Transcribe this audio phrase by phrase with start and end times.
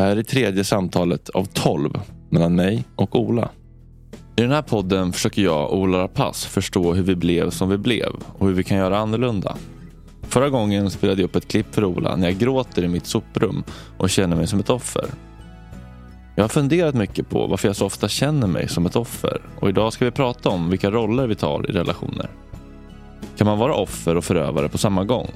[0.00, 3.50] Det här är tredje samtalet av tolv mellan mig och Ola.
[4.36, 7.78] I den här podden försöker jag och Ola Rapace förstå hur vi blev som vi
[7.78, 9.56] blev och hur vi kan göra annorlunda.
[10.22, 13.64] Förra gången spelade jag upp ett klipp för Ola när jag gråter i mitt soprum
[13.98, 15.04] och känner mig som ett offer.
[16.36, 19.68] Jag har funderat mycket på varför jag så ofta känner mig som ett offer och
[19.68, 22.30] idag ska vi prata om vilka roller vi tar i relationer.
[23.36, 25.30] Kan man vara offer och förövare på samma gång?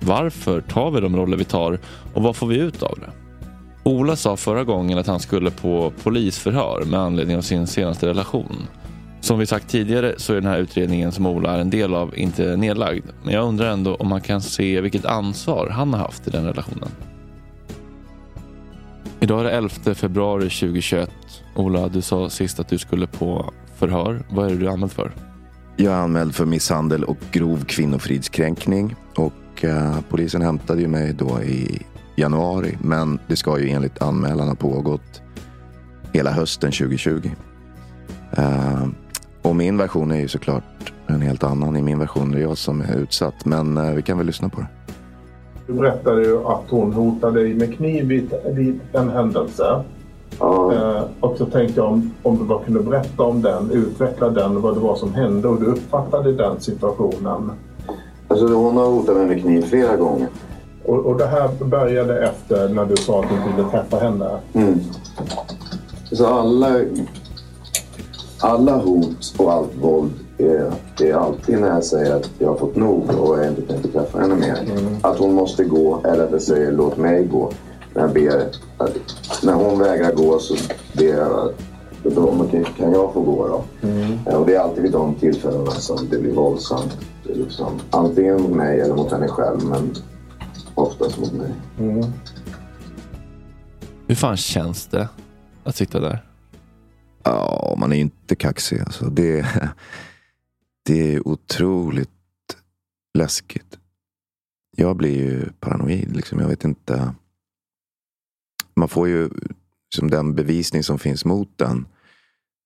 [0.00, 1.78] Varför tar vi de roller vi tar
[2.14, 3.27] och vad får vi ut av det?
[3.82, 8.66] Ola sa förra gången att han skulle på polisförhör med anledning av sin senaste relation.
[9.20, 12.18] Som vi sagt tidigare så är den här utredningen som Ola är en del av
[12.18, 13.04] inte nedlagd.
[13.22, 16.44] Men jag undrar ändå om man kan se vilket ansvar han har haft i den
[16.44, 16.88] relationen.
[19.20, 21.10] Idag är det 11 februari 2021.
[21.56, 24.22] Ola, du sa sist att du skulle på förhör.
[24.30, 25.12] Vad är det du är anmäld för?
[25.76, 28.94] Jag är anmäld för misshandel och grov kvinnofridskränkning.
[29.16, 31.82] Och eh, polisen hämtade ju mig då i
[32.18, 32.78] januari.
[32.82, 35.22] Men det ska ju enligt anmälan ha pågått
[36.12, 37.30] hela hösten 2020.
[38.32, 38.86] Eh,
[39.42, 41.76] och min version är ju såklart en helt annan.
[41.76, 43.44] I min version är det jag som är utsatt.
[43.44, 44.66] Men eh, vi kan väl lyssna på det.
[45.66, 49.84] Du berättade ju att hon hotade dig med kniv vid, vid en händelse.
[50.38, 54.30] Ja, Eh, och så tänkte jag om, om du bara kunde berätta om den, utveckla
[54.30, 57.50] den, vad det var som hände och du uppfattade den situationen.
[58.28, 60.28] alltså hon har hotat mig med kniv flera gånger.
[60.88, 64.38] Och, och det här började efter när du sa att du ville träffa henne.
[64.52, 64.80] Mm.
[66.12, 66.80] Så alla,
[68.40, 72.76] alla hot och allt våld är, är alltid när jag säger att jag har fått
[72.76, 74.58] nog och jag inte tänker träffa henne mer.
[75.02, 77.50] Att hon måste gå eller att jag säger låt mig gå.
[77.94, 78.46] När, jag ber,
[78.78, 78.96] att,
[79.42, 80.54] när hon vägrar gå så
[80.92, 81.50] ber jag
[82.02, 83.88] då, men kan, jag få gå då?
[84.26, 86.96] Eh, Och det är alltid vid de tillfällena som det blir våldsamt.
[87.26, 89.94] Det liksom, antingen mot mig eller mot henne själv men
[90.78, 91.54] oftast mot mig.
[94.06, 95.08] Hur fan känns det
[95.64, 96.24] att sitta där?
[97.22, 98.80] Ja, man är ju inte kaxig.
[98.80, 99.10] Alltså.
[99.10, 99.46] Det,
[100.84, 102.10] det är otroligt
[103.18, 103.78] läskigt.
[104.76, 106.16] Jag blir ju paranoid.
[106.16, 106.38] Liksom.
[106.38, 107.14] Jag vet inte.
[108.74, 109.30] Man får ju
[109.94, 111.86] som den bevisning som finns mot den.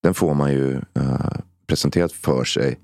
[0.03, 1.33] Den får man ju uh,
[1.67, 2.81] presenterat för sig.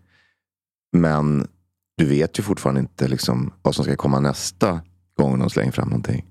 [0.92, 1.48] Men
[1.96, 4.80] du vet ju fortfarande inte liksom, vad som ska komma nästa
[5.22, 6.26] gången de slänger fram någonting.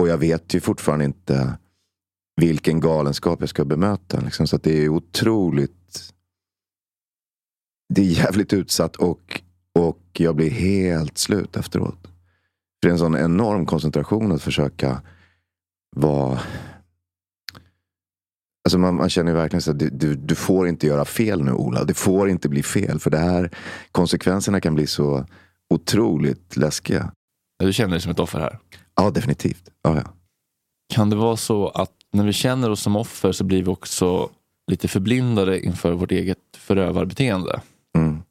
[0.00, 1.58] Och jag vet ju fortfarande inte
[2.36, 4.20] vilken galenskap jag ska bemöta.
[4.20, 4.46] Liksom.
[4.46, 6.12] Så att det är otroligt...
[7.94, 9.42] Det är jävligt utsatt och,
[9.74, 11.98] och jag blir helt slut efteråt.
[12.02, 15.02] För det är en sån enorm koncentration att försöka
[15.96, 16.40] vara...
[18.64, 21.44] Alltså man, man känner ju verkligen så att du, du, du får inte göra fel
[21.44, 21.84] nu Ola.
[21.84, 23.00] Det får inte bli fel.
[23.00, 23.50] För det här,
[23.92, 25.26] konsekvenserna kan bli så
[25.70, 27.12] otroligt läskiga.
[27.58, 28.58] Du känner dig som ett offer här.
[28.94, 29.68] Ja, definitivt.
[29.82, 30.12] Ja, ja.
[30.94, 34.30] Kan det vara så att när vi känner oss som offer så blir vi också
[34.70, 37.60] lite förblindade inför vårt eget förövarbeteende?
[37.98, 38.22] Mm.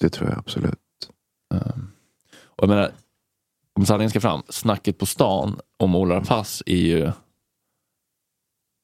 [0.00, 0.78] Det tror jag absolut.
[1.54, 1.90] Um,
[2.44, 2.92] och jag menar,
[3.78, 7.12] om sanningen ska fram, snacket på stan om Ola Pass är ju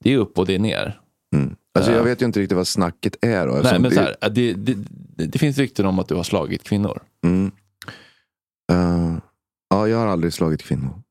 [0.04, 1.00] det är upp och det är ner.
[1.34, 1.56] Mm.
[1.74, 2.04] Alltså, jag Ja.
[2.04, 3.46] vet ju inte riktigt vad snacket är.
[3.46, 4.74] Då, Nej, men det- så här, det, det,
[5.26, 7.02] det finns rykten om att du har slagit kvinnor.
[7.24, 7.50] Mm.
[8.70, 9.18] Uh,
[9.70, 11.02] ja, jag har aldrig slagit kvinnor.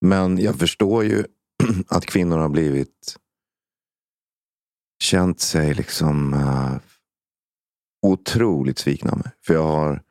[0.00, 1.24] Men jag förstår ju
[1.88, 3.16] att kvinnor har blivit
[5.02, 6.76] känt sig liksom uh,
[8.06, 9.32] otroligt svikna av mig.
[9.46, 10.02] För jag har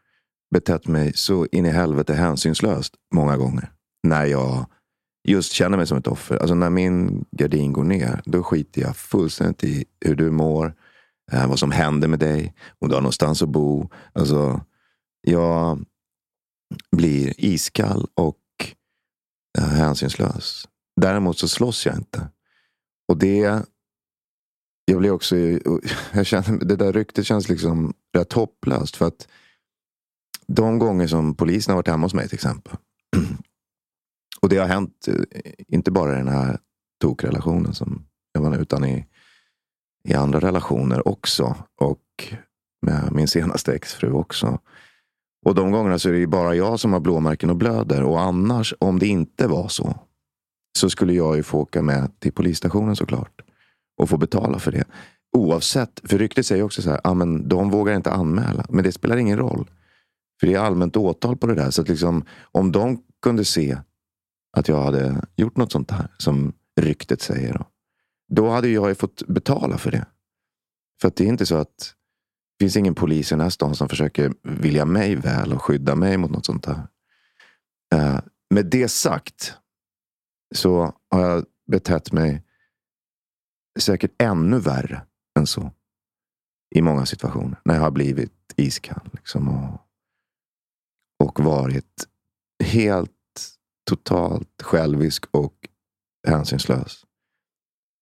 [0.52, 3.72] betett mig så in i helvete hänsynslöst många gånger.
[4.04, 4.66] När jag
[5.28, 6.38] just känner mig som ett offer.
[6.38, 10.74] Alltså när min gardin går ner, då skiter jag fullständigt i hur du mår,
[11.32, 13.90] eh, vad som händer med dig, om du har någonstans att bo.
[14.14, 14.62] Alltså,
[15.22, 15.86] jag
[16.92, 18.38] blir iskall och
[19.58, 20.68] eh, hänsynslös.
[21.02, 22.30] Däremot så slåss jag inte.
[23.08, 23.64] Och det...
[24.86, 25.36] Jag blir också...
[26.14, 28.96] Jag känner, det där ryktet känns liksom rätt hopplöst.
[28.96, 29.28] För att
[30.48, 32.76] de gånger som polisen har varit hemma hos mig till exempel.
[34.42, 36.60] Och det har hänt, eh, inte bara i den här
[37.02, 39.06] tokrelationen som jag var utan i,
[40.04, 41.56] i andra relationer också.
[41.76, 42.34] Och
[42.82, 44.60] med min senaste exfru också.
[45.46, 48.04] Och de gångerna så är det ju bara jag som har blåmärken och blöder.
[48.04, 50.00] Och annars, om det inte var så,
[50.78, 53.42] så skulle jag ju få åka med till polisstationen såklart.
[53.98, 54.84] Och få betala för det.
[55.38, 58.66] Oavsett, för ryktet säger också så här, ah, men de vågar inte anmäla.
[58.70, 59.70] Men det spelar ingen roll.
[60.40, 61.72] För det är allmänt åtal på det där.
[61.72, 63.78] Så att liksom, om de kunde se
[64.58, 67.54] att jag hade gjort något sånt här, som ryktet säger.
[67.54, 67.66] Då,
[68.30, 70.06] då hade jag ju fått betala för det.
[71.02, 71.94] För att det är inte så att
[72.58, 75.96] det finns ingen polis i den här stan som försöker vilja mig väl och skydda
[75.96, 76.88] mig mot något sånt här.
[77.96, 78.20] Uh, eh,
[78.50, 79.54] med det sagt
[80.56, 82.44] så har jag betett mig
[83.80, 85.02] säkert ännu värre
[85.40, 85.72] än så.
[86.76, 87.62] I många situationer.
[87.66, 89.10] När jag har blivit iskall.
[89.14, 89.82] Liksom, och,
[91.28, 92.08] och varit
[92.64, 93.12] helt
[93.90, 95.70] totalt självisk och
[96.28, 97.06] hänsynslös.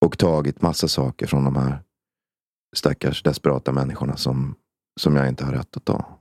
[0.05, 1.84] Och tagit massa saker från de här
[2.77, 4.55] stackars desperata människorna som,
[4.99, 6.19] som jag inte har rätt att ta.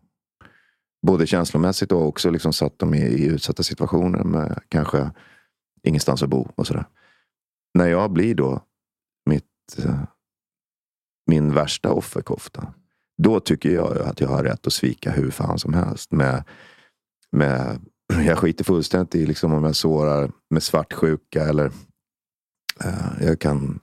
[1.07, 5.11] Både känslomässigt och också liksom satt dem i, i utsatta situationer med kanske
[5.83, 6.87] ingenstans att bo och sådär.
[7.75, 8.63] När jag blir då
[9.27, 10.03] mitt, eh,
[11.27, 12.75] min värsta offerkofta.
[13.23, 16.13] Då tycker jag att jag har rätt att svika hur fan som helst.
[16.13, 16.45] Med,
[17.33, 17.81] med,
[18.27, 21.73] jag skiter fullständigt i liksom om jag sårar med svartsjuka eller
[22.85, 23.81] eh, jag kan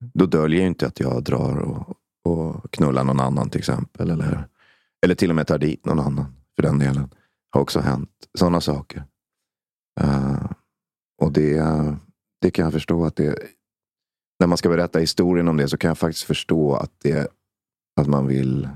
[0.00, 4.10] då döljer jag inte att jag drar och, och knullar någon annan till exempel.
[4.10, 4.48] Eller,
[5.04, 7.10] eller till och med tar dit någon annan för den delen.
[7.50, 8.10] Har också hänt.
[8.38, 9.04] Sådana saker.
[10.00, 10.50] Uh,
[11.22, 11.64] och det,
[12.40, 13.38] det kan jag förstå att det...
[14.40, 17.28] När man ska berätta historien om det så kan jag faktiskt förstå att, det,
[18.00, 18.68] att man vill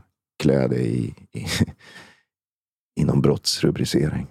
[0.43, 1.47] klä det i, i,
[3.01, 4.27] i någon brottsrubricering.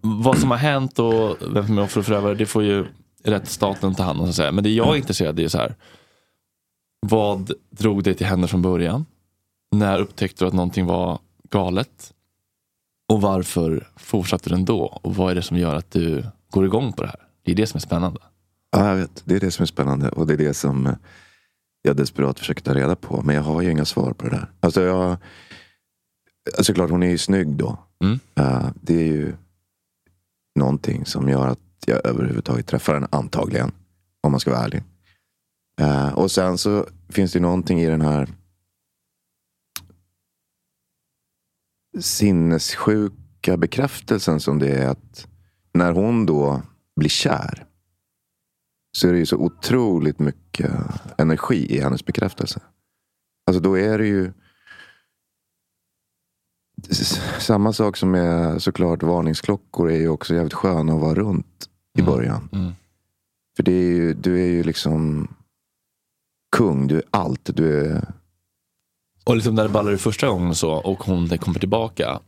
[0.00, 2.86] Vad som har hänt och vem som är offer och förövare, det får ju
[3.24, 4.32] rättsstaten ta hand om.
[4.32, 5.74] Så Men det jag är intresserad i är så här.
[7.06, 9.06] Vad drog dig till henne från början?
[9.72, 11.18] När upptäckte du att någonting var
[11.50, 12.14] galet?
[13.08, 14.98] Och varför fortsatte du ändå?
[15.02, 17.26] Och vad är det som gör att du går igång på det här?
[17.42, 18.20] Det är det som är spännande.
[18.70, 19.22] Ja, jag vet.
[19.24, 20.96] Det är det som är spännande och det är det som
[21.82, 23.22] jag desperat försöker ta reda på.
[23.22, 24.50] Men jag har ju inga svar på det där.
[24.60, 25.16] Alltså jag,
[26.58, 27.78] alltså klart hon är ju snygg då.
[28.04, 28.20] Mm.
[28.74, 29.34] Det är ju
[30.54, 33.72] någonting som gör att jag överhuvudtaget träffar henne, antagligen.
[34.20, 34.82] Om man ska vara ärlig.
[35.80, 38.28] Uh, och sen så finns det någonting i den här
[41.98, 45.26] sinnessjuka bekräftelsen som det är att
[45.72, 46.62] när hon då
[46.96, 47.66] blir kär
[48.96, 50.70] så är det ju så otroligt mycket
[51.18, 52.60] energi i hennes bekräftelse.
[53.46, 54.32] Alltså då är det ju
[57.38, 61.68] samma sak som är såklart varningsklockor är ju också jävligt sköna att vara runt
[61.98, 62.12] i mm.
[62.12, 62.48] början.
[62.52, 62.72] Mm.
[63.56, 65.28] För det är ju, du är ju liksom
[66.56, 66.86] kung.
[66.86, 67.50] Du är allt.
[67.56, 68.04] Du är...
[69.24, 72.20] Och liksom när det ballar ur första gången så och hon kommer tillbaka.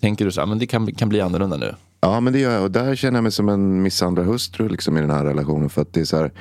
[0.00, 1.74] Tänker du så här, men det kan, kan bli annorlunda nu?
[2.00, 2.62] Ja, men det gör jag.
[2.62, 5.70] Och där känner jag mig som en misshandlad hustru liksom, i den här relationen.
[5.70, 6.32] För att det är så här,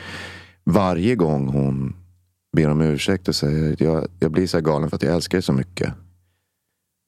[0.64, 1.96] varje gång hon
[2.58, 5.38] ber om ursäkt och säger jag, jag blir så här galen för att jag älskar
[5.38, 5.94] dig så mycket.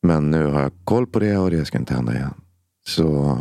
[0.08, 2.34] Men nu har jag koll på det och det ska inte hända igen.
[2.88, 3.38] Så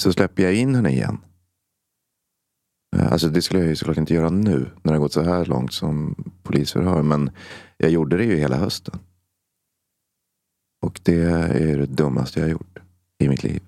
[0.00, 1.18] så släpper jag in henne igen.
[2.96, 5.44] Eh, alltså det skulle jag ju såklart inte göra nu när det gått så här
[5.44, 7.02] långt som polisförhör.
[7.02, 7.30] Men
[7.76, 8.98] jag gjorde det ju hela hösten.
[10.86, 12.78] Och det är det dummaste jag har gjort
[13.18, 13.62] i mitt liv.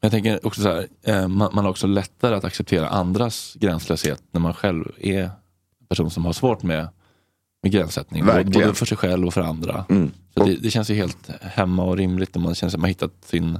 [0.00, 4.40] Jag tänker också så här, eh, man har också lättare att acceptera andras gränslöshet när
[4.40, 6.88] man själv är en person som har svårt med,
[7.62, 8.24] med gränssättning.
[8.24, 8.66] Verkligen.
[8.66, 9.84] Både för sig själv och för andra.
[9.88, 10.10] Mm.
[10.34, 13.12] Så det, det, känns ju helt hemma och rimligt när man känner att man hittat
[13.24, 13.58] sin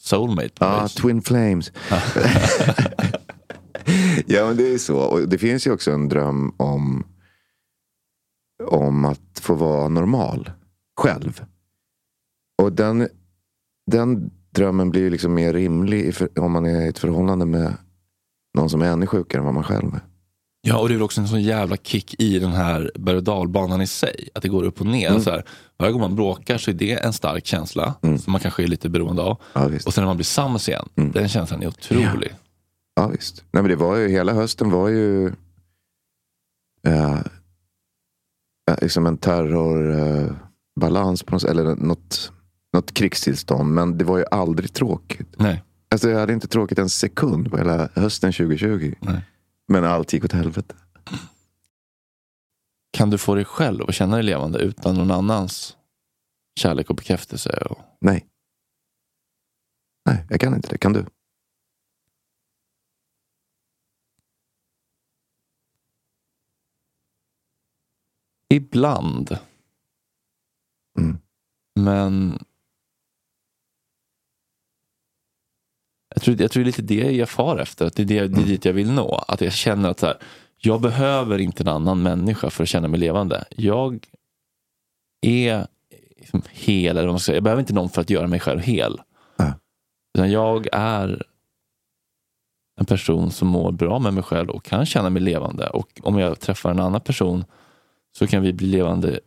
[0.00, 0.54] soulmate.
[0.60, 1.72] Ja, Twin Flames.
[4.26, 4.98] ja, men det är så.
[4.98, 7.06] Och det finns ju också en dröm om,
[8.70, 10.50] om att få vara normal
[11.00, 11.44] själv.
[12.62, 13.08] Och den,
[13.90, 17.74] den drömmen blir liksom mer rimlig om man är i ett förhållande med
[18.54, 20.09] någon som är ännu sjukare än vad man själv är.
[20.62, 23.82] Ja, och det är också en sån jävla kick i den här berg och dalbanan
[23.82, 24.28] i sig.
[24.34, 25.10] Att det går upp och ner.
[25.10, 25.22] Mm.
[25.22, 25.44] Så här,
[25.78, 28.18] varje gång man bråkar så är det en stark känsla mm.
[28.18, 29.40] som man kanske är lite beroende av.
[29.52, 31.12] Ja, och sen när man blir sams igen, mm.
[31.12, 32.30] den känslan är otrolig.
[32.30, 32.36] Ja,
[33.02, 33.44] ja visst.
[33.50, 35.32] Nej, men det var ju, hela hösten var ju...
[36.88, 37.20] Uh,
[38.82, 42.32] liksom en terrorbalans på något, eller något,
[42.72, 43.74] något krigstillstånd.
[43.74, 45.34] Men det var ju aldrig tråkigt.
[45.36, 45.64] Nej.
[45.90, 48.94] Alltså, jag hade inte tråkigt en sekund på hela hösten 2020.
[49.00, 49.20] Nej.
[49.72, 50.76] Men allt gick åt helvete.
[52.92, 55.76] Kan du få dig själv att känna dig levande utan någon annans
[56.60, 57.50] kärlek och bekräftelse?
[57.70, 57.78] Och...
[58.00, 58.26] Nej.
[60.06, 60.78] Nej, jag kan inte det.
[60.78, 61.06] Kan du?
[68.48, 69.38] Ibland.
[70.98, 71.18] Mm.
[71.80, 72.38] Men
[76.20, 77.86] jag tror, jag tror det är lite det jag far efter.
[77.86, 79.24] Att det, är det, det är dit jag vill nå.
[79.28, 80.16] Att jag känner att så här,
[80.56, 83.44] jag behöver inte en annan människa för att känna mig levande.
[83.50, 84.06] Jag
[85.20, 85.66] är
[86.18, 86.96] liksom hel.
[86.96, 87.36] Eller vad man ska säga.
[87.36, 89.00] Jag behöver inte någon för att göra mig själv hel.
[89.36, 89.52] Ja.
[90.14, 91.22] Utan jag är
[92.80, 95.68] en person som mår bra med mig själv och kan känna mig levande.
[95.68, 97.44] Och om jag träffar en annan person
[98.18, 99.20] så kan vi bli levande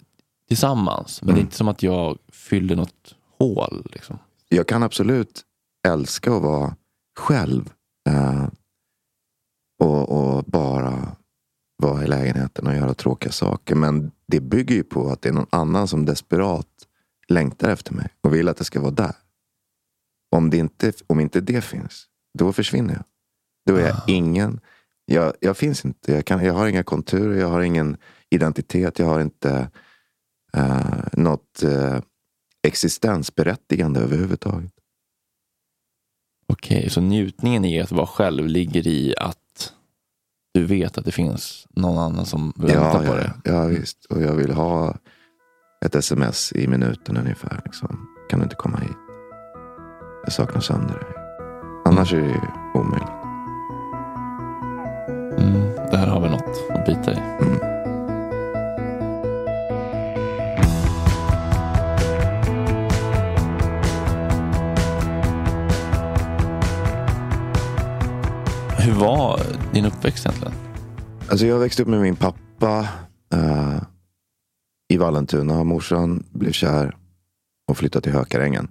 [0.47, 1.21] tillsammans.
[1.21, 3.87] Men det är inte som att jag fyller något hål.
[3.93, 4.17] Liksom.
[4.49, 5.41] Jag kan absolut
[5.87, 6.75] älska att vara
[7.19, 7.73] själv.
[8.09, 8.47] Eh,
[9.79, 11.15] och, och bara
[11.77, 13.75] vara i lägenheten och göra tråkiga saker.
[13.75, 16.67] Men det bygger ju på att det är någon annan som desperat
[17.27, 19.15] längtar efter mig och vill att jag ska vara där.
[20.35, 22.07] Om, det inte, om inte det finns,
[22.39, 23.03] då försvinner jag.
[23.65, 24.59] Då är jag ingen.
[25.05, 26.11] Jag, jag finns inte.
[26.11, 27.97] Jag, kan, jag har inga konturer, jag har ingen
[28.29, 29.69] identitet, jag har inte
[30.57, 31.99] uh, något uh,
[32.67, 34.73] existensberättigande överhuvudtaget.
[36.47, 39.73] Okej, så njutningen i att vara själv ligger i att
[40.53, 43.29] du vet att det finns någon annan som väntar Ja, på ja, dig.
[43.43, 44.05] ja, visst.
[44.05, 44.95] Och jag vill ha
[45.85, 47.61] ett sms i minuten ungefär.
[47.65, 48.07] Liksom.
[48.29, 48.97] Kan du inte komma hit?
[50.23, 51.13] Jag saknar sönder dig.
[51.85, 52.39] Annars är det ju
[52.73, 53.09] omöjligt.
[55.39, 57.15] Mm, där har vi något att bita i.
[57.39, 57.45] Hur
[69.03, 69.39] var
[69.73, 70.53] din uppväxt egentligen?
[71.29, 72.89] Alltså jag växte upp med min pappa
[73.33, 73.81] eh,
[74.93, 75.63] i Vallentuna.
[75.63, 76.97] Morsan blev kär
[77.67, 78.67] och flyttade till Hökarängen.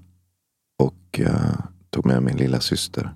[0.79, 1.55] Och eh,
[1.91, 3.15] tog med min lilla syster.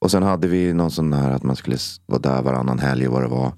[0.00, 3.12] Och sen hade vi någon sån här att man skulle vara där varannan helg och
[3.12, 3.52] vad det var.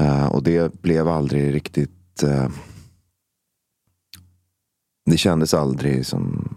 [0.00, 2.22] Eh, och det blev aldrig riktigt...
[2.22, 2.48] Eh,
[5.10, 6.48] det kändes aldrig som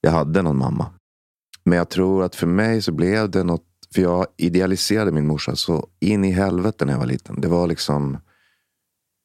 [0.00, 0.92] jag hade någon mamma.
[1.64, 5.56] Men jag tror att för mig så blev det något, för jag idealiserade min morsa
[5.56, 7.40] så in i helvete när jag var liten.
[7.40, 8.18] Det var liksom,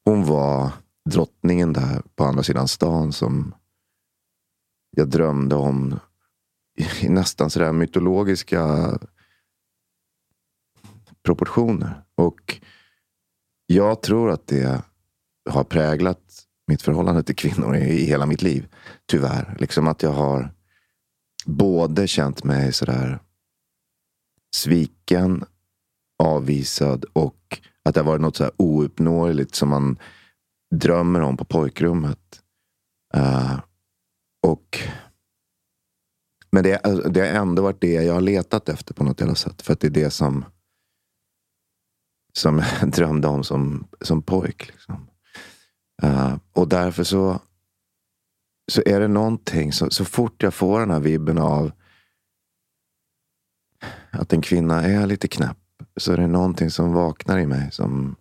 [0.04, 0.72] hon var
[1.10, 3.54] drottningen där på andra sidan stan som
[4.96, 5.98] jag drömde om
[7.00, 8.92] i nästan sådär mytologiska
[11.22, 12.02] proportioner.
[12.14, 12.60] Och
[13.66, 14.82] jag tror att det
[15.50, 18.68] har präglat mitt förhållande till kvinnor i, hela mitt liv.
[19.06, 19.56] Tyvärr.
[19.58, 20.54] Liksom att jag har
[21.46, 23.18] både känt mig sådär
[24.54, 25.44] sviken,
[26.22, 29.98] avvisad och att det har varit något så här ouppnåeligt som man
[30.74, 32.42] drömmer om på pojkrummet.
[33.16, 33.60] Uh,
[34.46, 34.78] och
[36.52, 39.34] men det, alltså, det har ändå varit det jag har letat efter på något jävla
[39.34, 39.62] sätt.
[39.62, 40.44] För att det är det som
[42.32, 44.66] som jag drömde om som, som pojk.
[44.66, 45.06] Liksom.
[46.02, 47.40] Uh, och därför så
[48.72, 51.72] så är det någonting, så, så fort jag får den här vibben av
[54.10, 55.56] att en kvinna är lite knäpp,
[55.96, 58.16] så är det någonting som vaknar i mig som,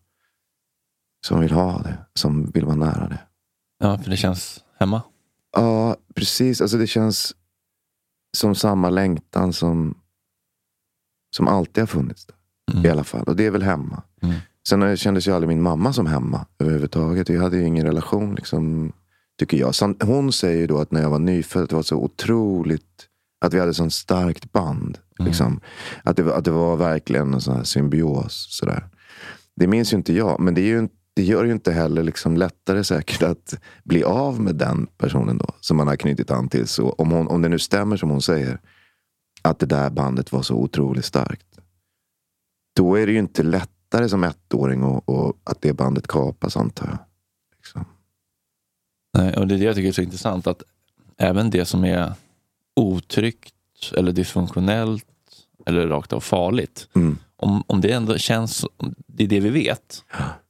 [1.25, 3.19] som vill ha det, som vill vara nära det.
[3.79, 5.01] Ja, för det känns hemma.
[5.51, 6.61] Ja, precis.
[6.61, 7.35] Alltså det känns
[8.37, 9.97] som samma längtan som,
[11.35, 12.35] som alltid har funnits där.
[12.71, 12.85] Mm.
[12.85, 13.23] I alla fall.
[13.23, 14.03] Och det är väl hemma.
[14.21, 14.35] Mm.
[14.69, 17.29] Sen kändes ju aldrig min mamma som hemma överhuvudtaget.
[17.29, 18.93] Jag hade ju ingen relation, liksom,
[19.39, 19.73] tycker jag.
[20.01, 23.07] Hon säger ju då att när jag var nyfödd, det var så otroligt
[23.45, 24.97] att vi hade sånt starkt band.
[25.19, 25.61] Liksom.
[26.03, 28.47] Att, det, var- att det var verkligen en sån här symbios.
[28.49, 28.87] Sådär.
[29.55, 32.83] Det minns ju inte jag, men det, ju, det gör ju inte heller liksom lättare
[32.83, 36.67] säkert att bli av med den personen då, som man har knutit an till.
[36.67, 38.59] Så om, hon, om det nu stämmer som hon säger,
[39.41, 41.59] att det där bandet var så otroligt starkt.
[42.75, 46.87] Då är det ju inte lättare som ettåring och, och att det bandet kapas antar
[46.87, 46.97] jag.
[47.57, 47.85] Liksom.
[49.17, 50.47] Nej, och det är det jag tycker är så intressant.
[50.47, 50.63] Att
[51.17, 52.13] även det som är
[52.75, 53.53] otryggt
[53.97, 55.05] eller dysfunktionellt
[55.65, 56.87] eller rakt av farligt.
[56.95, 57.17] Mm.
[57.35, 58.65] Om, om det ändå känns,
[59.07, 60.03] det är det vi vet,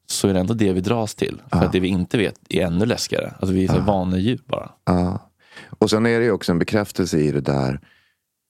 [0.07, 1.41] så är det ändå det vi dras till.
[1.50, 1.63] För Ja.
[1.65, 3.33] att det vi inte vet är ännu läskigare.
[3.39, 4.69] Alltså vi är så vanedjur bara.
[4.86, 5.19] Ja.
[5.79, 7.79] Och sen är det ju också en bekräftelse i det där.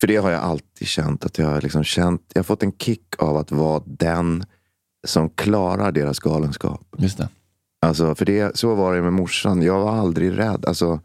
[0.02, 1.26] För det har jag alltid känt.
[1.26, 4.44] Att jag har liksom känt, jag har fått en kick av att vara den
[5.08, 6.82] som klarar deras galenskap.
[6.98, 7.30] Just det.
[7.82, 9.62] Alltså, för det, så var det med morsan.
[9.62, 10.66] Jag var aldrig rädd.
[10.66, 11.00] Alltså,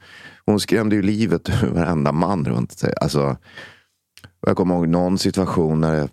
[0.46, 2.94] hon skrämde ju livet ur varenda man runt sig.
[3.00, 3.36] Alltså,
[4.46, 6.08] jag kommer ihåg någon situation när det,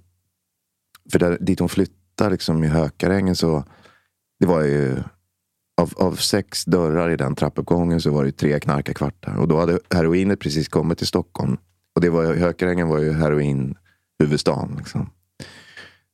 [1.11, 3.63] för där, dit hon flyttade liksom, i Hökarängen så
[4.39, 4.97] det var ju
[5.81, 9.35] av, av sex dörrar i den trappuppgången så var det tre knarkarkvartar.
[9.35, 11.57] Och då hade heroinet precis kommit till Stockholm.
[11.95, 14.75] Och det var, Hökarängen var ju heroinhuvudstaden.
[14.77, 15.09] Liksom.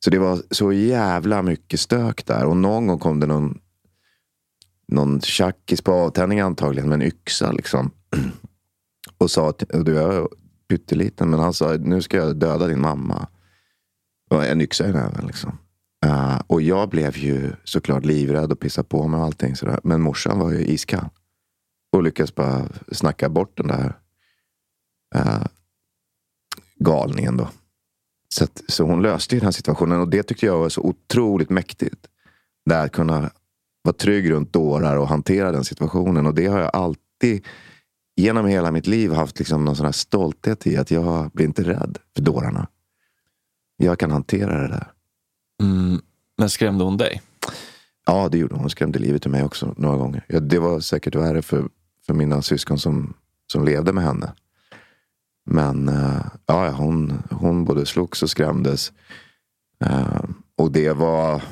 [0.04, 2.44] Så det var så jävla mycket stök där.
[2.44, 3.58] Och någon gång kom det någon,
[4.88, 7.52] någon tjackis på avtändning antagligen med en yxa.
[7.52, 7.90] Liksom.
[9.18, 10.28] Och sa, att du är
[10.68, 13.28] pytteliten, men han sa nu ska jag döda din mamma.
[14.30, 15.26] Och en yxa i näven.
[15.26, 15.58] Liksom.
[16.06, 19.56] Uh, och jag blev ju såklart livrädd och pissade på mig och allting.
[19.56, 19.80] Sådär.
[19.84, 21.08] Men morsan var ju iskall.
[21.92, 23.98] Och lyckades bara snacka bort den där
[25.16, 25.46] uh,
[26.78, 27.48] galningen då.
[28.34, 30.80] Så, att, så hon löste ju den här situationen och det tyckte jag var så
[30.82, 32.06] otroligt mäktigt.
[32.64, 33.30] Där att kunna
[33.82, 36.26] vara trygg runt dårar och hantera den situationen.
[36.26, 37.46] Och det har jag alltid
[38.18, 40.76] genom hela mitt liv haft liksom någon sån stolthet i.
[40.76, 42.68] Att jag blir inte rädd för dårarna.
[43.76, 44.92] Jag kan hantera det där.
[45.62, 46.00] Mm,
[46.38, 47.22] men skrämde hon dig?
[48.06, 48.60] Ja, det gjorde hon.
[48.60, 50.24] Hon skrämde livet ur mig också några gånger.
[50.28, 51.68] Ja, det var säkert värre för,
[52.06, 53.14] för mina syskon som,
[53.46, 54.32] som levde med henne.
[55.46, 58.92] Men uh, ja, hon, hon både slogs och skrämdes.
[59.84, 60.24] Uh,
[60.56, 61.42] och det var...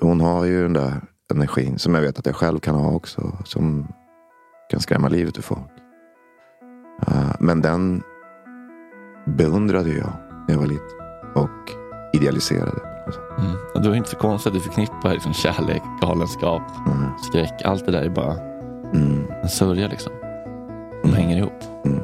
[0.00, 1.00] Hon har ju den där
[1.30, 3.38] energin som jag vet att jag själv kan ha också.
[3.44, 3.86] Som
[4.70, 5.70] kan skrämma livet ur folk.
[7.08, 8.02] Uh, men den
[9.26, 10.12] beundrade jag
[10.48, 10.98] när jag var liten.
[11.34, 11.70] Och
[12.12, 12.80] idealiserade.
[13.38, 13.56] Mm.
[13.74, 17.10] Och det var inte så konstigt att du förknippar liksom kärlek, galenskap, mm.
[17.22, 17.62] skräck.
[17.64, 18.32] Allt det där är bara
[18.94, 19.24] mm.
[19.42, 20.12] en sörja liksom.
[21.02, 21.14] De mm.
[21.14, 21.62] hänger ihop.
[21.84, 22.03] Mm.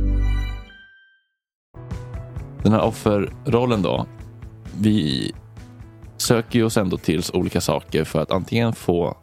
[2.63, 4.05] Den här offerrollen då.
[4.79, 5.31] Vi
[6.17, 9.17] söker ju oss ändå till olika saker för att antingen få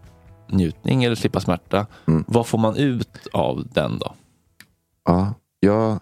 [0.49, 1.87] njutning eller slippa smärta.
[2.07, 2.25] Mm.
[2.29, 4.15] Vad får man ut av den då?
[5.05, 6.01] Ja, jag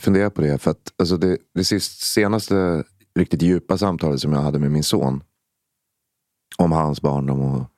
[0.00, 0.58] funderar på det.
[0.58, 2.84] För att alltså det, det sist, senaste
[3.18, 5.22] riktigt djupa samtalet som jag hade med min son.
[6.58, 7.70] Om hans barndom och,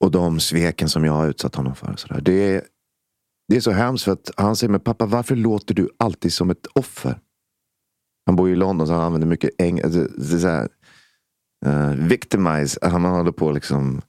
[0.00, 1.96] och de sveken som jag har utsatt honom för.
[1.96, 2.20] Så där.
[2.20, 2.62] Det, är,
[3.50, 6.50] det är så hemskt för att han säger, men pappa varför låter du alltid som
[6.50, 7.20] ett offer?
[8.26, 10.00] Han bor i London så han använder mycket engelska.
[10.00, 10.66] Alltså, uh,
[11.66, 12.78] eh, victimize.
[12.82, 14.02] Han håller på liksom.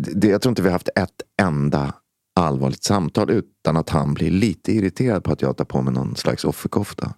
[0.00, 1.94] Det, jag tror inte vi har haft ett enda
[2.36, 6.16] allvarligt samtal utan att han blir lite irriterad på att jag tar på mig någon
[6.16, 7.14] slags offerkofta.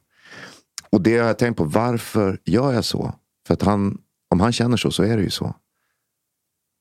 [0.91, 1.65] Och det har jag tänkt på.
[1.65, 3.15] Varför gör jag så?
[3.47, 3.99] För att han,
[4.31, 5.55] om han känner så, så är det ju så.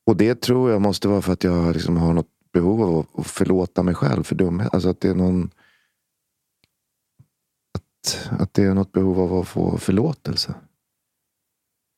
[0.05, 3.27] Och det tror jag måste vara för att jag liksom har något behov av att
[3.27, 4.73] förlåta mig själv för dumhet.
[4.73, 5.51] Alltså att det är någon...
[7.73, 10.53] Att, att det är något behov av att få förlåtelse.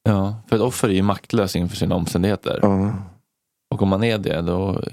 [0.04, 2.60] Ja, för ett offer är ju maktlös inför sina omständigheter.
[2.62, 2.94] Ja.
[3.74, 4.84] Och om man är det, då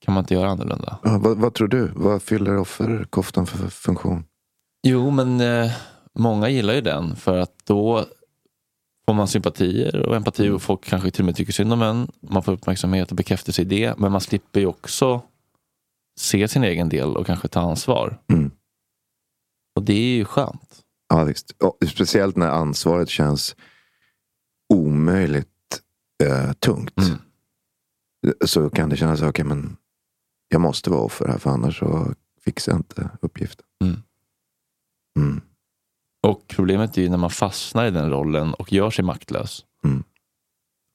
[0.00, 0.98] kan man inte göra annorlunda.
[1.02, 1.92] Ja, vad, vad, tror du?
[1.94, 4.24] Vad fyller offerkoftan för funktion?
[4.82, 5.72] Jo, men eh,
[6.14, 8.04] många gillar ju den för att då
[9.06, 12.10] får man sympatier och empati och folk kanske till och med tycker synd om en.
[12.20, 13.98] Man får uppmärksamhet och bekräftelse i det.
[13.98, 15.22] Men man slipper ju också
[16.20, 18.20] se sin egen del och kanske ta ansvar.
[18.28, 18.50] Mm.
[19.76, 20.82] Och det är ju skönt.
[21.08, 21.50] Ja, visst.
[21.50, 23.56] Och speciellt när ansvaret känns
[24.74, 25.48] omöjligt
[26.24, 26.98] eh, tungt.
[26.98, 27.18] Mm.
[28.44, 29.76] Så kan det kännas, okej okay, men
[30.48, 32.14] jag måste vara offer här för annars så
[32.44, 33.66] fixar jag inte uppgiften.
[35.18, 35.40] Mm.
[36.26, 39.64] Och problemet är ju när man fastnar i den rollen och gör sig maktlös.
[39.84, 40.04] Mm.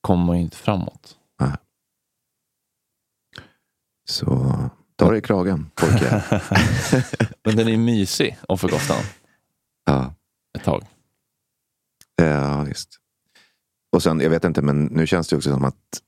[0.02, 1.18] Kommer man ju inte framåt.
[4.10, 4.54] Så
[4.96, 6.44] ta dig i kragen pojkar.
[7.44, 9.04] Men den är mysig om förgottan.
[9.86, 10.14] ja.
[10.58, 10.86] Ett tag.
[12.16, 13.00] Ja, visst.
[13.92, 16.02] Och sen, jag vet inte, men nu känns det också som att,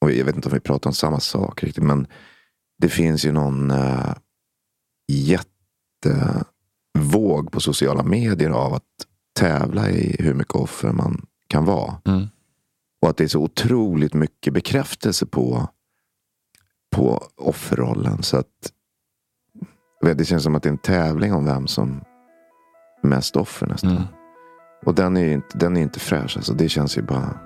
[0.00, 2.06] och jag vet inte om vi pratar om samma sak riktigt, men
[2.78, 4.14] det finns ju någon uh,
[6.96, 8.82] jättevåg på sociala medier av att
[9.38, 11.94] tävla i hur mycket offer man kan vara.
[12.04, 12.26] Mm.
[13.02, 15.68] Och att det är så otroligt mycket bekräftelse på,
[16.96, 18.22] på offerrollen.
[18.22, 18.72] Så att
[20.16, 22.00] det känns som att det är en tävling om vem som
[23.02, 23.90] är mest offer nästan.
[23.90, 24.02] Mm.
[24.86, 26.36] Och den är inte, den är inte fräsch.
[26.36, 27.38] Alltså, det känns ju bara...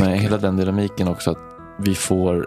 [0.00, 1.38] Nej, hela den dynamiken också att
[1.78, 2.46] vi får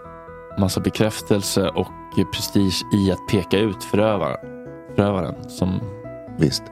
[0.58, 1.88] massa bekräftelse och
[2.32, 4.36] prestige i att peka ut förövaren.
[4.96, 6.01] förövaren som...
[6.38, 6.62] Visst.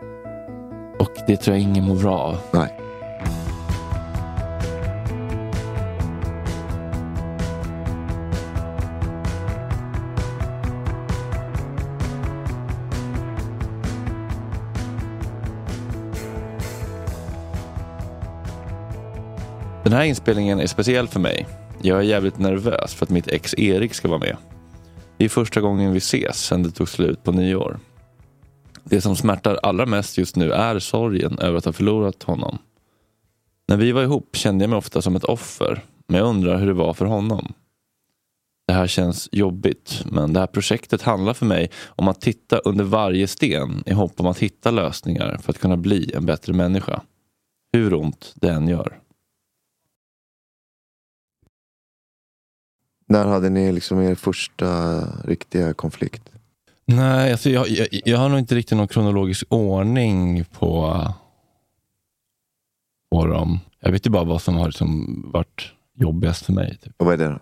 [0.99, 2.37] Och det tror jag ingen mår bra av.
[2.53, 2.77] Nej.
[19.91, 21.47] Den här inspelningen är speciell för mig.
[21.83, 24.37] Jag är jävligt nervös för att mitt ex Erik ska vara med.
[25.17, 27.79] Det är första gången vi ses sedan det tog slut på nyår.
[28.91, 32.59] Det som smärtar allra mest just nu är sorgen över att ha förlorat honom.
[33.69, 36.67] När vi var ihop kände jag mig ofta som ett offer, men jag undrar hur
[36.67, 37.53] det var för honom.
[38.67, 42.85] Det här känns jobbigt, men det här projektet handlar för mig om att titta under
[42.85, 47.03] varje sten i hopp om att hitta lösningar för att kunna bli en bättre människa.
[47.73, 49.01] Hur ont det än gör.
[53.07, 56.31] När hade ni liksom er första riktiga konflikt?
[56.97, 61.05] Nej, alltså jag, jag, jag har nog inte riktigt någon kronologisk ordning på,
[63.13, 63.61] på dem.
[63.81, 66.77] Jag vet ju bara vad som har liksom varit jobbigast för mig.
[66.77, 66.93] Typ.
[66.97, 67.39] Och vad är det då?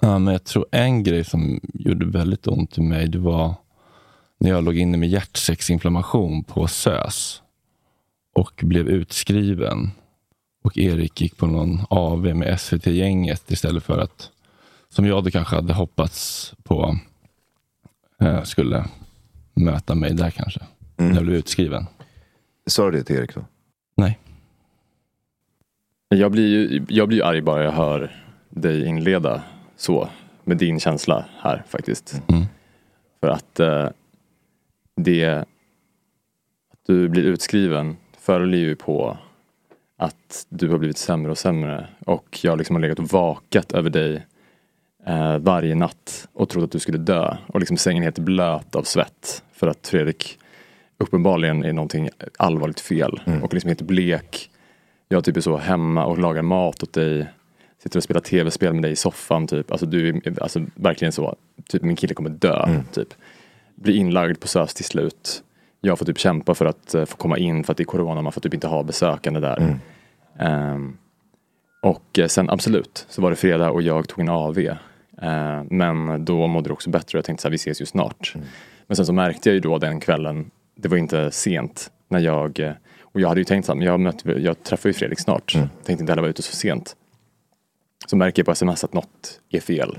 [0.00, 3.54] Ja, men jag tror en grej som gjorde väldigt ont i mig, det var
[4.38, 7.42] när jag låg inne med hjärtsäcksinflammation på SÖS
[8.34, 9.90] och blev utskriven.
[10.64, 14.30] Och Erik gick på någon AV med SVT-gänget istället för att,
[14.88, 16.98] som jag då kanske hade hoppats på,
[18.22, 18.84] eh, skulle
[19.54, 20.60] möta mig där kanske.
[20.96, 21.14] Mm.
[21.14, 21.86] Jag blev utskriven.
[22.66, 23.44] Sa du det till Erik då?
[23.96, 24.18] Nej.
[26.08, 28.16] Jag blir ju jag blir ju arg bara jag hör
[28.50, 29.42] dig inleda
[29.76, 30.08] så.
[30.44, 32.22] Med din känsla här faktiskt.
[32.28, 32.44] Mm.
[33.20, 33.88] För att eh,
[34.96, 35.24] det
[36.70, 39.18] att du blir utskriven följer ju på
[39.96, 41.88] att du har blivit sämre och sämre.
[42.06, 44.26] Och jag liksom har legat och vakat över dig
[45.06, 47.36] eh, varje natt och trott att du skulle dö.
[47.46, 49.42] Och liksom sängen helt blöt av svett.
[49.52, 50.38] För att Fredrik
[50.98, 53.20] uppenbarligen är någonting allvarligt fel.
[53.26, 53.42] Mm.
[53.42, 54.50] Och liksom helt blek.
[55.08, 57.26] Jag typ är så hemma och lagar mat åt dig.
[57.82, 59.70] Sitter och spelar tv-spel med dig i soffan typ.
[59.70, 61.36] Alltså du är alltså, verkligen så.
[61.68, 62.64] Typ min kille kommer dö.
[62.66, 62.84] Mm.
[62.92, 63.08] Typ.
[63.74, 65.42] Blir inlagd på SÖS till slut.
[65.80, 68.22] Jag får typ kämpa för att eh, få komma in för att det är corona.
[68.22, 69.56] Man får typ inte ha besökande där.
[69.56, 69.78] Mm.
[70.38, 70.96] Ehm,
[71.82, 74.58] och eh, sen absolut så var det fredag och jag tog en AV.
[75.22, 77.86] Eh, men då mådde det också bättre och jag tänkte så här, vi ses ju
[77.86, 78.34] snart.
[78.86, 82.60] Men sen så märkte jag ju då den kvällen, det var inte sent när jag,
[82.60, 85.20] eh, och jag hade ju tänkt så här, men jag, mötte, jag träffar ju Fredrik
[85.20, 85.52] snart.
[85.84, 86.96] Tänkte inte heller vara ute så sent.
[88.06, 89.98] Så märker jag på sms att något är fel.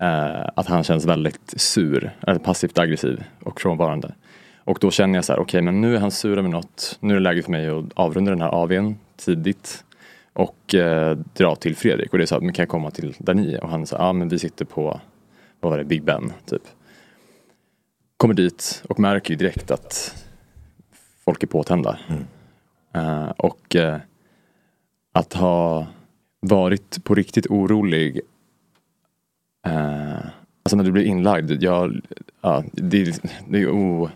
[0.00, 4.14] Eh, att han känns väldigt sur, eller passivt aggressiv och frånvarande.
[4.64, 6.98] Och då känner jag så här, okej men nu är han sur över något.
[7.00, 9.84] Nu är det läge för mig att avrunda den här AWn tidigt.
[10.34, 12.12] Och eh, dra till Fredrik.
[12.12, 13.58] Och det är så här, men kan jag komma till där ni?
[13.62, 15.00] Och han sa, ja men vi sitter på,
[15.60, 16.62] vad var det, Big Ben typ.
[18.16, 20.24] Kommer dit och märker ju direkt att
[21.24, 21.98] folk är påtända.
[22.94, 23.98] Eh, och eh,
[25.12, 25.86] att ha
[26.40, 28.20] varit på riktigt orolig
[29.66, 30.18] eh,
[30.64, 32.00] Alltså när du blir inlagd, jag,
[32.40, 34.10] ja, det, det är o,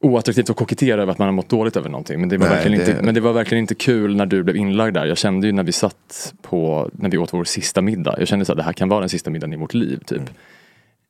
[0.00, 2.20] oattraktivt att kokettera över att man har mått dåligt över någonting.
[2.20, 4.42] Men det, var Nej, verkligen det- Inte, men det var verkligen inte kul när du
[4.42, 5.06] blev inlagd där.
[5.06, 8.14] Jag kände ju när vi satt på, när vi åt vår sista middag.
[8.18, 10.00] Jag kände så att det här kan vara den sista middagen i vårt liv.
[10.06, 10.22] typ.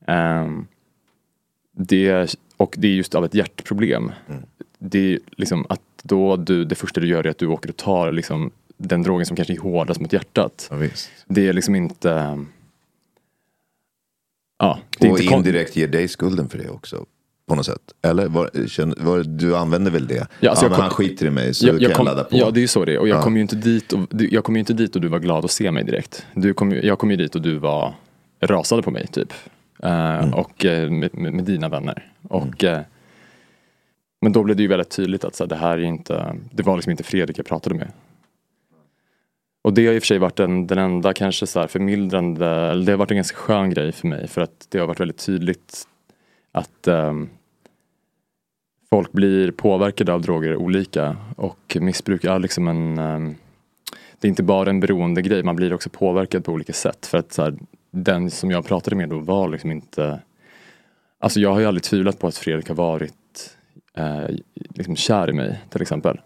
[0.07, 0.67] Ehm,
[1.73, 4.13] det, och det är just av ett hjärtproblem.
[4.79, 7.77] det är liksom att då du, det första du gör är att du åker och
[7.77, 10.69] tar liksom den drogen som kanske är hårdast mot hjärtat.
[10.71, 10.77] Ja.
[11.27, 12.39] Det är liksom inte...
[14.59, 17.07] Ja, Och inte indirekt ger dig skulden för det också.
[17.51, 17.81] På något sätt.
[18.03, 18.51] Eller var,
[19.05, 20.27] var, du använder väl det?
[20.41, 22.07] Ja, alltså jag men kom- han skiter i mig så jag, kan jag jag kom,
[22.07, 22.37] ladda på.
[22.37, 22.99] Ja, det är ju så det är.
[22.99, 23.23] Och jag Ja.
[23.23, 25.51] kom ju inte dit och, du- jag kom inte dit och du var glad att
[25.51, 26.27] se mig direkt.
[26.35, 27.95] Du kom, jag kom ju dit och du var
[28.41, 29.33] rasade på mig typ.
[29.83, 30.35] Eh, Mm.
[30.35, 32.13] Och eh, med, med, med dina vänner.
[32.29, 32.81] Och, eh,
[34.21, 36.63] men då blev det ju väldigt tydligt att så här, det här är inte, det
[36.63, 37.89] var liksom inte Fredrik jag pratade med.
[39.63, 42.47] Och det har i och för sig varit den, den enda kanske så här förmildrande,
[42.47, 45.01] eller det har varit en ganska skön grej för mig för att det har varit
[45.01, 45.87] väldigt tydligt
[46.53, 47.29] att ehm,
[48.91, 53.35] folk blir påverkade av droger olika och missbruk är liksom en ehm,
[54.21, 57.19] det är inte bara en beroende grej, man blir också påverkad på olika sätt för
[57.19, 57.59] att så här,
[57.91, 60.21] den som jag pratade med då var liksom inte
[61.23, 63.57] Alltså jag har ju aldrig tvivlat på att Fredrik har varit
[63.97, 64.25] eh,
[64.55, 66.21] liksom kär i mig till exempel.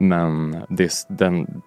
[0.00, 1.62] Men det, den,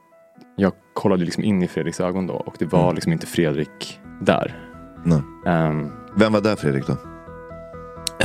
[0.56, 2.96] jag kollade liksom in i Fredriks ögon då och det var Mm.
[2.96, 4.56] liksom inte Fredrik där.
[5.06, 5.22] Nej.
[5.46, 6.98] Ehm, Vem var där Fredrik då?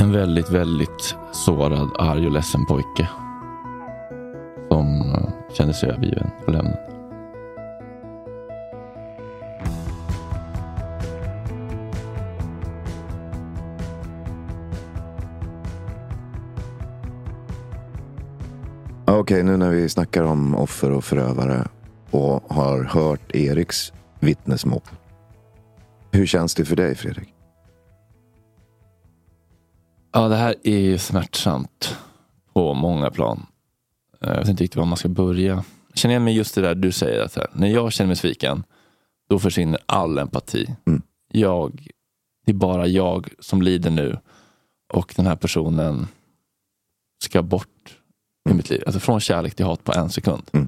[0.01, 3.09] En väldigt, väldigt sårad, arg och ledsen pojke.
[4.69, 6.77] Som eh, kände sig övergiven och lämnad.
[19.05, 21.67] Okej, Okej, nu när vi snackar om offer och förövare
[22.11, 24.81] och har hört Eriks vittnesmål.
[26.11, 27.38] Hur känns det för dig Fredrik?
[30.11, 31.97] Ja, det här är ju smärtsamt
[32.53, 33.45] på många plan.
[34.21, 35.63] Eh, Jag vet inte riktigt var man ska börja.
[35.87, 37.21] Jag känner igen mig just det där du säger.
[37.25, 38.63] Att här, när jag känner mig sviken,
[39.29, 40.75] då försvinner all empati.
[40.87, 41.01] Mm.
[41.31, 41.87] Jag,
[42.45, 44.17] det är bara jag som lider nu
[44.93, 46.07] och den här personen
[47.23, 47.97] ska bort
[48.49, 48.83] i mitt liv.
[48.85, 50.43] Alltså från kärlek till hat på en sekund.
[50.53, 50.67] Mm.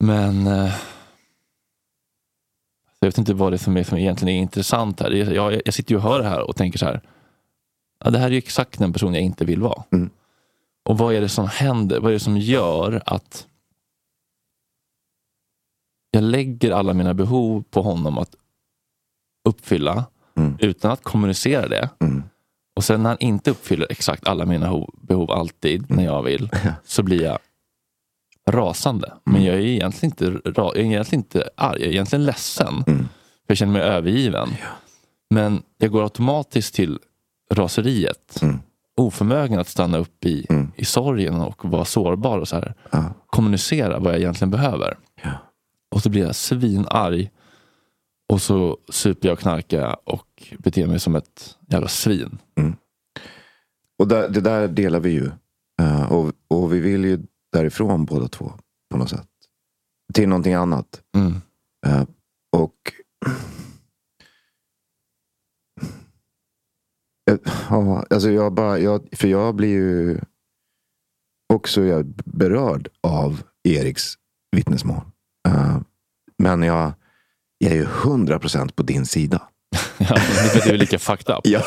[0.00, 0.74] Men eh,
[3.00, 5.10] jag vet inte vad det är som, är som egentligen är intressant här.
[5.12, 7.00] Är- Jag, jag sitter ju och hör det här och tänker så här.
[8.04, 9.84] Ja, det här är ju exakt den person jag inte vill vara.
[9.92, 10.10] Mm.
[10.84, 12.00] Och vad är det som händer?
[12.00, 13.46] Vad är det som gör att
[16.10, 18.34] jag lägger alla mina behov på honom att
[19.48, 20.04] uppfylla
[20.36, 20.56] Mm.
[20.60, 21.88] utan att kommunicera det.
[22.00, 22.22] Mm.
[22.76, 26.50] Och sen när han inte uppfyller exakt alla mina ho- behov alltid när jag vill
[26.84, 27.38] så blir jag
[28.50, 29.12] rasande.
[29.24, 32.84] Men jag är egentligen inte, jag är egentligen inte arg, jag är egentligen ledsen.
[32.86, 32.98] Mm.
[32.98, 34.48] För jag känner mig övergiven.
[35.30, 36.98] Men jag går automatiskt till
[37.52, 38.42] raseriet.
[38.42, 38.58] Mm.
[38.96, 40.72] Oförmögen att stanna upp i, Mm.
[40.76, 42.74] i sorgen och vara sårbar och så här.
[42.90, 43.04] Ja.
[43.26, 44.98] kommunicera vad jag egentligen behöver.
[45.22, 45.30] Ja.
[45.94, 47.30] Och så blir jag svinarg.
[48.28, 52.38] Och så super jag och knarkar och beter mig som ett jävla svin.
[53.98, 55.30] Och där, det där delar vi ju.
[55.80, 58.52] Eh, och, och vi vill ju därifrån båda två
[58.90, 59.28] på något sätt.
[60.14, 61.00] Till någonting annat.
[61.16, 61.34] Mm.
[61.86, 62.04] Eh,
[62.56, 62.74] och
[67.70, 70.20] Ja, alltså jag bara, jag, för jag blir ju
[71.52, 74.14] också berörd av Eriks
[74.56, 75.00] vittnesmål.
[75.48, 75.76] Eh,
[76.38, 76.92] men jag,
[77.58, 79.42] jag är ju hundra procent på din sida.
[79.98, 81.40] Ja, för att är lika fucked up.
[81.46, 81.62] Ja.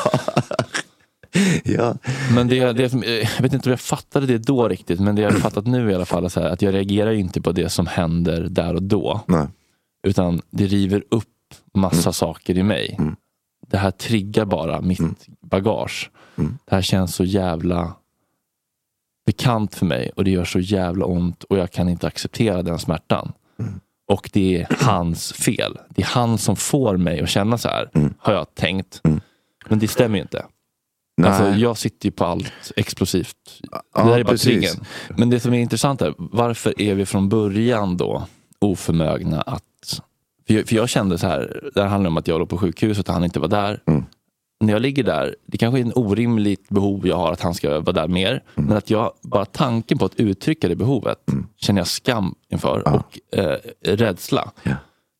[1.64, 1.98] ja.
[2.36, 5.22] Men det, det, eh, jag vet inte om jag fattade det då riktigt, men det
[5.22, 7.70] jag har fattat nu i alla fall är här, att jag reagerar inte på det
[7.70, 9.22] som händer där och då.
[9.28, 9.48] Nej.
[10.08, 11.26] Utan det river upp
[11.74, 12.96] massa saker i mig.
[13.00, 13.16] Mm.
[13.76, 15.16] Det här triggar bara mitt Mm.
[15.42, 16.12] bagage.
[16.38, 16.58] Mm.
[16.66, 17.94] Det här känns så jävla
[19.26, 22.80] bekant för mig och det gör så jävla ont och jag kan inte acceptera den
[22.80, 23.32] smärtan.
[23.60, 23.80] Mm.
[24.12, 25.78] Och det är hans fel.
[25.90, 28.14] Det är han som får mig att känna så här, Mm.
[28.20, 29.02] har jag tänkt.
[29.04, 29.22] Mm.
[29.68, 30.46] Men det stämmer ju inte.
[31.18, 31.30] Nej.
[31.30, 33.38] Alltså, jag sitter ju på allt explosivt.
[33.72, 34.86] Ja, det där är bara triggern.
[35.18, 38.28] Men det som är intressant är, varför är vi från början då
[38.60, 39.64] oförmögna att...
[40.48, 42.58] För jag, för jag kände så här, det här handlar om att jag låg på
[42.58, 43.82] sjukhuset och han inte var där.
[43.86, 44.04] Mm.
[44.60, 47.70] När jag ligger där, det kanske är en orimligt behov jag har att han ska
[47.80, 48.30] vara där mer.
[48.32, 48.68] Mm.
[48.70, 51.18] Men att jag, bara tanken på att uttrycka det behovet
[51.58, 52.94] känner jag skam inför Ja.
[52.94, 54.52] och eh, rädsla.
[54.64, 54.72] Ja.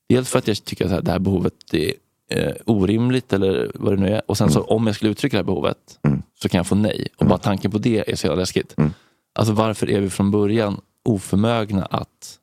[0.10, 1.94] Dels för att jag tycker att det här behovet är
[2.32, 4.22] eh, orimligt eller vad det nu är.
[4.26, 6.22] Och sen så om jag skulle uttrycka det här behovet Mm.
[6.42, 7.08] så kan jag få nej.
[7.18, 8.74] Och bara tanken på det är så jävla läskigt.
[8.78, 8.94] Mm.
[9.40, 12.38] Alltså varför är vi från början oförmögna att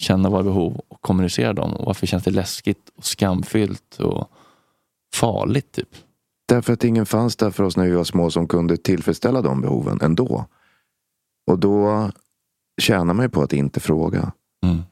[0.00, 1.72] känna våra behov och kommunicera dem?
[1.72, 4.30] Och varför känns det läskigt och skamfyllt och
[5.14, 5.72] farligt?
[5.72, 5.88] typ?
[6.48, 9.60] Därför att ingen fanns där för oss när vi var små som kunde tillfredsställa de
[9.60, 10.44] behoven ändå.
[11.46, 12.10] Och då
[12.80, 14.32] tjänar man ju på att inte fråga.
[14.64, 14.82] Mm.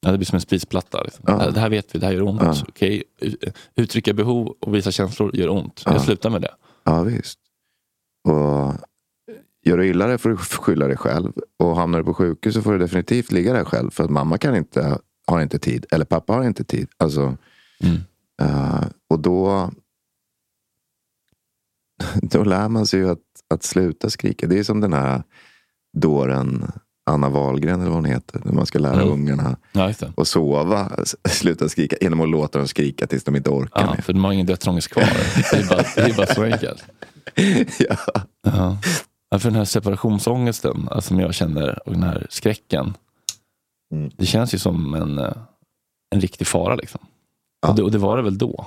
[0.00, 1.02] Ja, det blir som en spisplatta.
[1.02, 1.24] Liksom.
[1.26, 1.50] Ja.
[1.50, 2.42] Det här vet vi, det här gör ont.
[2.42, 2.54] Ja.
[2.68, 3.04] Okej,
[3.74, 5.82] Uttrycka behov och visa känslor gör ont.
[5.86, 5.92] Ja.
[5.92, 6.54] Jag slutar med det.
[6.84, 7.38] Ja visst.
[8.28, 8.72] Och
[9.64, 11.32] Gör du illa dig får du skylla dig själv.
[11.58, 13.90] Och hamnar du på sjukhus så får du definitivt ligga där själv.
[13.90, 15.86] För att mamma kan inte, har inte tid.
[15.90, 16.88] Eller pappa har inte tid.
[16.96, 17.36] Alltså,
[17.80, 17.96] Mm.
[18.42, 19.70] eh, och då,
[22.22, 23.18] då lär man sig ju att,
[23.54, 24.46] att sluta skrika.
[24.46, 25.22] Det är som den här
[25.98, 26.70] dåren
[27.10, 28.40] Anna Wahlgren eller vad hon heter.
[28.44, 29.08] När man ska lära Mm.
[29.12, 30.90] ungarna Ja, att sova.
[31.28, 34.32] Sluta skrika genom att låta dem skrika tills de inte orkar Ja, för de har
[34.32, 35.04] ingen dödsångest kvar.
[35.50, 36.84] Det är bara, det är bara så enkelt.
[37.78, 37.96] ja.
[38.08, 38.20] Ja.
[38.42, 38.78] Ja,
[39.38, 42.94] för den här separationsångesten alltså, som jag känner och den här skräcken.
[43.92, 44.10] Mm.
[44.16, 45.32] Det känns ju som en, eh,
[46.10, 46.74] en riktig fara.
[46.74, 47.00] Liksom.
[47.62, 47.68] Ja.
[47.70, 48.66] Och, det, och det var det väl då.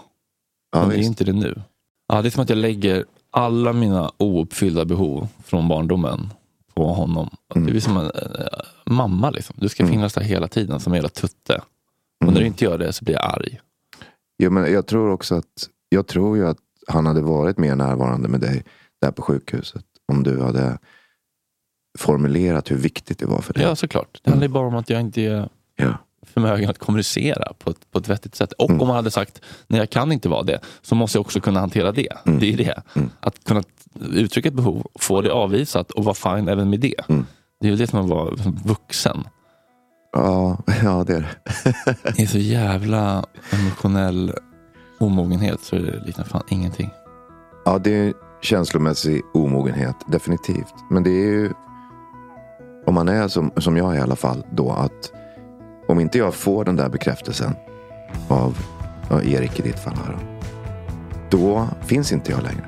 [0.71, 1.07] Ja, men det är visst.
[1.07, 1.61] inte det nu.
[2.07, 6.33] Ja, det är som att jag lägger alla mina ouppfyllda behov från barndomen
[6.73, 7.29] på honom.
[7.47, 8.47] Att Det är som en eh,
[8.85, 9.29] mamma.
[9.29, 9.55] Liksom.
[9.59, 9.93] Du ska Mm.
[9.93, 11.61] finnas där hela tiden som en jävla tutte.
[12.25, 13.59] Och när du inte gör det så blir jag arg.
[14.37, 18.27] Jo, men jag tror också att jag tror ju att han hade varit mer närvarande
[18.29, 18.63] med dig
[19.01, 19.85] där på sjukhuset.
[20.07, 20.77] Om du hade
[21.99, 23.63] formulerat hur viktigt det var för dig.
[23.63, 24.19] Ja, såklart.
[24.23, 25.93] Det handlar ju bara om att jag inte är Ja.
[26.25, 28.51] förmögen att kommunicera på ett, på ett vettigt sätt.
[28.53, 28.81] Och Mm.
[28.81, 31.59] om man hade sagt, nej jag kan inte vara det, så måste jag också kunna
[31.59, 32.07] hantera det.
[32.25, 32.39] Mm.
[32.39, 32.81] Det är det.
[33.19, 33.63] Att kunna
[34.11, 37.09] uttrycka ett behov, få det avvisat och vara fine även med det.
[37.09, 37.25] Mm.
[37.59, 39.23] Det är ju det som att vara vuxen.
[40.11, 41.73] Ja, ja, det är det.
[42.15, 44.33] Det är så jävla emotionell
[44.99, 46.89] omogenhet så det liknar fan ingenting.
[47.65, 50.73] Ja, det är känslomässig omogenhet, definitivt.
[50.89, 51.51] Men det är ju,
[52.85, 55.11] om man är som, som jag i alla fall, då att
[55.87, 57.55] om inte jag får den där bekräftelsen
[58.27, 58.57] av
[59.09, 60.17] ja, Erik i ditt fall, här,
[61.29, 62.65] då finns inte jag längre.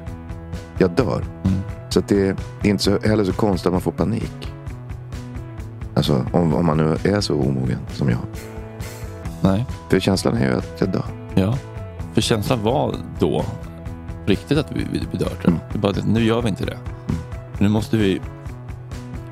[0.78, 1.26] Jag dör.
[1.44, 1.60] Mm.
[1.90, 2.24] Så det,
[2.62, 4.54] det är inte så, heller så konstigt att man får panik.
[5.94, 8.20] Alltså om, om man nu är så omogen som jag.
[9.42, 11.06] Nej, För känslan är ju att jag dör.
[11.36, 11.58] ja.
[12.14, 13.46] För känslan var då
[14.30, 15.28] riktigt att vi, vi, vi dör.
[15.28, 15.48] tror jag.
[15.48, 15.60] Mm.
[15.72, 16.78] Det är bara att nu gör vi inte det.
[17.58, 18.22] Nu måste vi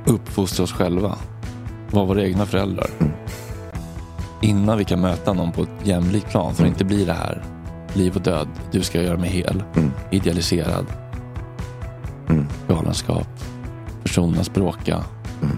[0.05, 1.17] uppfostra oss själva.
[1.91, 2.89] Vara våra egna föräldrar.
[2.99, 3.13] Mm.
[4.41, 6.55] Innan vi kan möta någon på ett jämlikt plan.
[6.55, 7.43] Så det inte blir det här
[7.93, 8.47] liv och död.
[8.71, 9.63] Du ska göra mig hel.
[9.75, 9.91] Mm.
[10.11, 10.85] Idealiserad.
[12.29, 12.47] Mm.
[12.67, 13.27] Galenskap.
[14.03, 15.03] Personernas bråka.
[15.41, 15.57] Mm.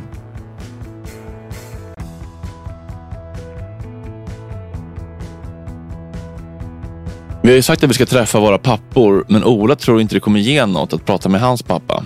[7.49, 10.19] Vi har ju sagt att vi ska träffa våra pappor, men Ola tror inte det
[10.19, 12.03] kommer ge något att prata med hans pappa.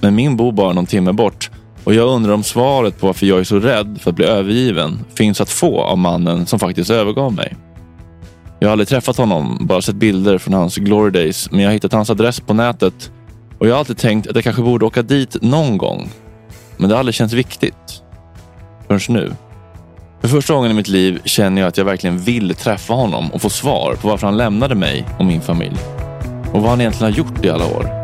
[0.00, 1.50] Men min bor bara någon timme bort
[1.84, 5.04] och jag undrar om svaret på varför jag är så rädd för att bli övergiven
[5.14, 7.56] finns att få av mannen som faktiskt övergav mig.
[8.58, 11.72] Jag har aldrig träffat honom, bara sett bilder från hans glory days, men jag har
[11.72, 13.12] hittat hans adress på nätet
[13.58, 16.10] och jag har alltid tänkt att jag kanske borde åka dit någon gång.
[16.76, 18.02] Men det har aldrig känts viktigt.
[18.88, 19.32] Förrän nu.
[20.24, 23.42] För första gången i mitt liv känner jag att jag verkligen vill träffa honom och
[23.42, 25.76] få svar på varför han lämnade mig och min familj.
[26.52, 28.03] Och vad han egentligen har gjort i alla år.